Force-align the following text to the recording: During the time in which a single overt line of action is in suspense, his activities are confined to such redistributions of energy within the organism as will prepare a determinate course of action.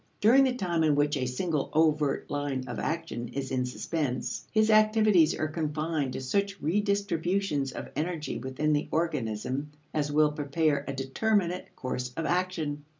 During 0.19 0.45
the 0.45 0.55
time 0.55 0.83
in 0.83 0.95
which 0.95 1.15
a 1.15 1.27
single 1.27 1.69
overt 1.73 2.31
line 2.31 2.63
of 2.67 2.79
action 2.79 3.27
is 3.27 3.51
in 3.51 3.67
suspense, 3.67 4.47
his 4.51 4.71
activities 4.71 5.35
are 5.35 5.47
confined 5.47 6.13
to 6.13 6.21
such 6.21 6.59
redistributions 6.59 7.71
of 7.71 7.91
energy 7.95 8.39
within 8.39 8.73
the 8.73 8.87
organism 8.89 9.69
as 9.93 10.11
will 10.11 10.31
prepare 10.31 10.83
a 10.87 10.93
determinate 10.93 11.75
course 11.75 12.13
of 12.17 12.25
action. 12.25 12.83